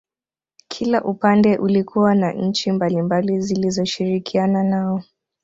Kila 0.67 1.03
upande 1.03 1.57
ulikuwa 1.57 2.15
na 2.15 2.33
nchi 2.33 2.71
mbalimbali 2.71 3.39
zilizoshirikiana 3.39 4.63
nao 4.63 5.03